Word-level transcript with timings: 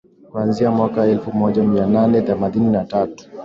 kuanzia 0.31 0.71
mwaka 0.71 1.05
elfu 1.05 1.31
moja 1.33 1.63
mia 1.63 1.85
nane 1.85 2.21
themanini 2.21 2.69
na 2.71 2.85
tatu 2.85 3.29